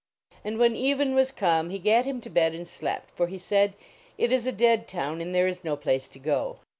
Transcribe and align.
And 0.43 0.57
when 0.57 0.75
even 0.75 1.13
was 1.13 1.29
come 1.31 1.69
he 1.69 1.77
gat 1.77 2.05
him 2.05 2.21
to 2.21 2.29
bed 2.31 2.55
and 2.55 2.67
slept. 2.67 3.11
For 3.11 3.27
he 3.27 3.37
said: 3.37 3.75
"It 4.17 4.31
is 4.31 4.47
a 4.47 4.51
dead 4.51 4.87
town 4.87 5.21
and 5.21 5.35
there 5.35 5.45
is 5.45 5.63
no 5.63 5.75
place 5.75 6.07
to 6.07 6.17
go." 6.17 6.57